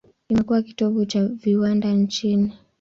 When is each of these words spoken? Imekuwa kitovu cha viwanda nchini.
Imekuwa 0.29 0.61
kitovu 0.61 1.05
cha 1.05 1.25
viwanda 1.27 1.91
nchini. 1.93 2.53